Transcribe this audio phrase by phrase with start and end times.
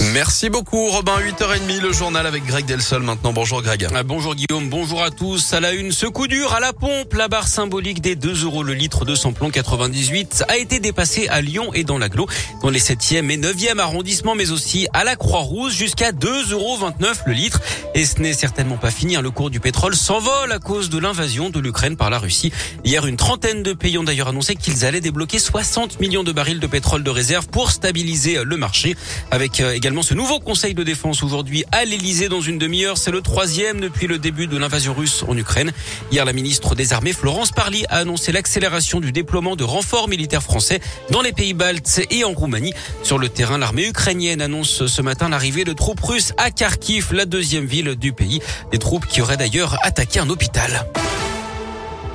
[0.00, 3.34] Merci beaucoup Robin, 8h30, le journal avec Greg Delsol maintenant.
[3.34, 3.86] Bonjour Greg.
[3.94, 5.52] Ah, bonjour Guillaume, bonjour à tous.
[5.52, 8.62] À la une, ce coup dur à la pompe, la barre symbolique des 2 euros
[8.62, 12.26] le litre de samplon 98 a été dépassée à Lyon et dans l'aglo,
[12.62, 16.78] dans les 7e et 9e arrondissements, mais aussi à la Croix-Rouge jusqu'à 2,29 euros
[17.26, 17.60] le litre.
[17.94, 19.20] Et ce n'est certainement pas fini, hein.
[19.20, 22.52] le cours du pétrole s'envole à cause de l'invasion de l'Ukraine par la Russie.
[22.84, 26.60] Hier, une trentaine de pays ont d'ailleurs annoncé qu'ils allaient débloquer 60 millions de barils
[26.60, 28.96] de pétrole de réserve pour stabiliser le marché,
[29.30, 32.96] avec euh, ce nouveau conseil de défense aujourd'hui à l'Elysée dans une demi-heure.
[32.96, 35.72] C'est le troisième depuis le début de l'invasion russe en Ukraine.
[36.12, 40.42] Hier, la ministre des Armées, Florence Parly, a annoncé l'accélération du déploiement de renforts militaires
[40.42, 40.80] français
[41.10, 42.72] dans les pays baltes et en Roumanie.
[43.02, 47.24] Sur le terrain, l'armée ukrainienne annonce ce matin l'arrivée de troupes russes à Kharkiv, la
[47.24, 48.40] deuxième ville du pays.
[48.70, 50.86] Des troupes qui auraient d'ailleurs attaqué un hôpital.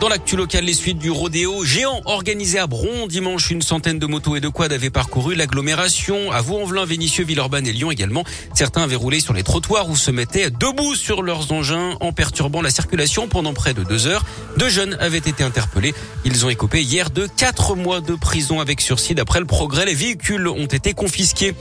[0.02, 4.06] Dans l'actu local, les suites du rodéo géant organisé à Bron dimanche, une centaine de
[4.06, 8.26] motos et de quads avaient parcouru l'agglomération à Vaux-en-Velin, Vénissieux, Villeurbanne et Lyon également.
[8.54, 12.62] Certains avaient roulé sur les trottoirs ou se mettaient debout sur leurs engins en perturbant
[12.62, 14.26] la circulation pendant près de deux heures.
[14.58, 15.94] Deux jeunes avaient été interpellés.
[16.26, 19.16] Ils ont écopé hier de quatre mois de prison avec sursis.
[19.16, 21.56] D'après le progrès, les véhicules ont été confisqués.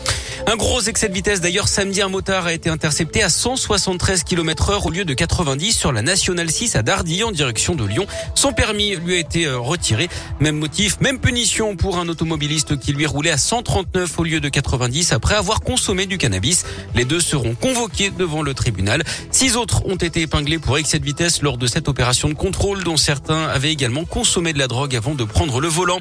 [0.48, 1.41] Un gros excès de vitesse.
[1.41, 5.73] D'ailleurs, samedi, un motard a été intercepté à 173 km heure au lieu de 90
[5.73, 8.07] sur la Nationale 6 à Dardilly en direction de Lyon.
[8.34, 10.08] Son permis lui a été euh, retiré.
[10.41, 14.48] Même motif, même punition pour un automobiliste qui lui roulait à 139 au lieu de
[14.48, 16.64] 90 après avoir consommé du cannabis.
[16.95, 19.02] Les deux seront convoqués devant le tribunal.
[19.30, 22.84] Six autres ont été épinglés pour excès de vitesse lors de cette opération de contrôle
[22.84, 26.00] dont certains avaient également consommé de la drogue avant de prendre le volant.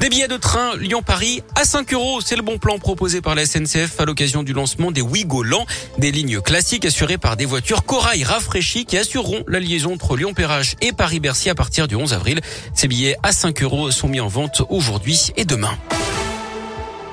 [0.00, 2.20] Des billets de train Lyon-Paris à 5 euros.
[2.20, 5.64] C'est le bon plan proposé par la SNCF à l'occasion du lancement des Ouigo Lent,
[5.98, 10.74] des lignes classiques assurées par des voitures corail rafraîchies qui assureront la liaison entre Lyon-Perrache
[10.82, 12.40] et Paris-Bercy à partir du 11 avril.
[12.74, 15.76] Ces billets à 5 euros sont mis en vente aujourd'hui et demain.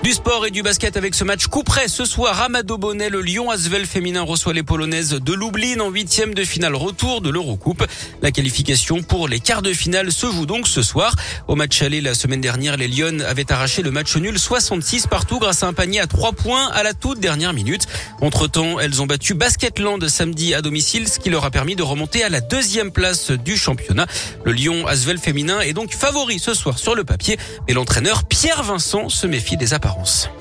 [0.03, 2.41] Du sport et du basket avec ce match coup près ce soir.
[2.41, 6.75] Amado Bonnet, le Lyon Asvel féminin reçoit les Polonaises de Lublin en huitième de finale
[6.75, 7.85] retour de l'Eurocoupe.
[8.21, 11.15] La qualification pour les quarts de finale se joue donc ce soir.
[11.47, 15.39] Au match aller la semaine dernière, les Lyon avaient arraché le match nul 66 partout
[15.39, 17.87] grâce à un panier à trois points à la toute dernière minute.
[18.19, 21.83] Entre temps, elles ont battu Basketland samedi à domicile, ce qui leur a permis de
[21.83, 24.07] remonter à la deuxième place du championnat.
[24.43, 27.37] Le Lyon Asvel féminin est donc favori ce soir sur le papier,
[27.69, 29.92] mais l'entraîneur Pierre Vincent se méfie des apparences.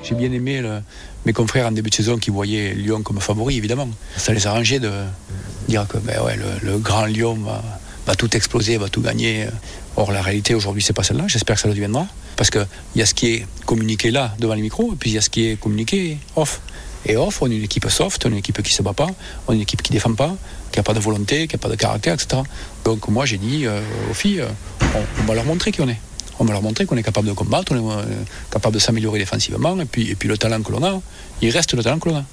[0.03, 0.61] J'ai bien aimé
[1.25, 3.89] mes confrères en début de saison qui voyaient Lyon comme favori, évidemment.
[4.17, 4.91] Ça les arrangeait de
[5.67, 6.19] dire que ben
[6.61, 7.37] le, grand Lyon
[8.05, 9.47] va, tout exploser, va tout gagner.
[9.95, 11.25] Or, la réalité aujourd'hui, c'est pas celle-là.
[11.27, 12.07] J'espère que ça le deviendra.
[12.35, 12.65] Parce qu'il
[12.95, 15.21] y a ce qui est communiqué là, devant les micros, et puis il y a
[15.21, 16.61] ce qui est communiqué off.
[17.05, 19.09] Et off, on est une équipe soft, on est une équipe qui se bat pas,
[19.47, 20.35] on est une équipe qui défend pas,
[20.71, 22.41] qui n'a pas de volonté, qui n'a pas de caractère, etc.
[22.85, 24.47] Donc moi, j'ai dit euh, aux filles, euh,
[24.95, 25.99] on, on va leur montrer qui on est
[26.39, 29.19] on va leur montrer qu'on est capable de combattre, on est euh, capable de s'améliorer
[29.19, 31.01] défensivement, et puis, et puis le talent que l'on a,
[31.41, 32.23] il reste le talent que l'on a.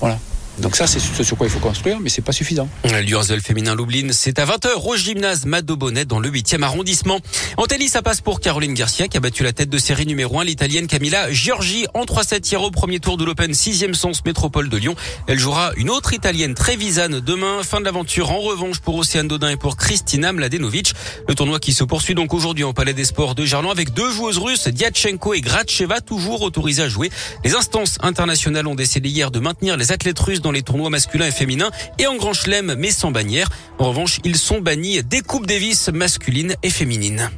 [0.00, 0.18] Voilà.
[0.58, 2.68] Donc ça, c'est ce sur quoi il faut construire, mais c'est pas suffisant.
[3.04, 7.20] L'Ursel féminin Lublin, c'est à 20h au gymnase Mado Bonnet dans le 8e arrondissement.
[7.56, 10.40] En tennis, ça passe pour Caroline Garcia qui a battu la tête de série numéro
[10.40, 14.68] 1, l'italienne Camilla Giorgi en 3-7 hier au premier tour de l'Open 6e sens métropole
[14.68, 14.94] de Lyon.
[15.26, 17.62] Elle jouera une autre italienne Trevisan demain.
[17.62, 20.94] Fin de l'aventure en revanche pour Océane Dodin et pour Kristina Mladenovic.
[21.28, 24.10] Le tournoi qui se poursuit donc aujourd'hui au Palais des Sports de Gerland avec deux
[24.10, 27.10] joueuses russes, Diachenko et Gracheva, toujours autorisées à jouer.
[27.44, 31.26] Les instances internationales ont décidé hier de maintenir les athlètes russes dans les tournois masculins
[31.26, 33.48] et féminins et en grand chelem mais sans bannière.
[33.80, 37.30] En revanche, ils sont bannis des Coupes Davis masculines et féminines.